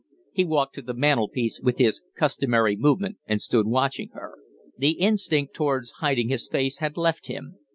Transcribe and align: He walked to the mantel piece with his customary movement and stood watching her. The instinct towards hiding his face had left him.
He 0.31 0.43
walked 0.45 0.73
to 0.73 0.81
the 0.81 0.95
mantel 0.95 1.29
piece 1.29 1.61
with 1.61 1.77
his 1.77 2.01
customary 2.17 2.75
movement 2.75 3.17
and 3.27 3.39
stood 3.39 3.67
watching 3.67 4.09
her. 4.13 4.33
The 4.75 4.93
instinct 4.93 5.53
towards 5.53 5.91
hiding 5.99 6.29
his 6.29 6.47
face 6.47 6.79
had 6.79 6.97
left 6.97 7.27
him. 7.27 7.59